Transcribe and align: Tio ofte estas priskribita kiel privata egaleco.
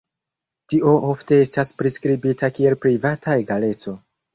Tio 0.73 0.93
ofte 1.11 1.39
estas 1.43 1.75
priskribita 1.83 2.53
kiel 2.59 2.83
privata 2.87 3.41
egaleco. 3.47 4.01